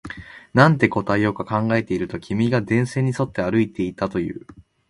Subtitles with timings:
[0.55, 4.47] なんて答えようか考えていると、君が電線に沿って歩いていたと言う